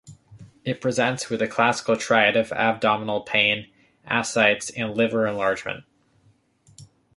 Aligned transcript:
It 0.65 0.81
presents 0.81 1.29
with 1.29 1.43
a 1.43 1.47
"classical 1.47 1.95
triad" 1.95 2.35
of 2.35 2.51
abdominal 2.53 3.21
pain, 3.21 3.67
ascites, 4.03 4.71
and 4.71 4.97
liver 4.97 5.27
enlargement. 5.27 5.83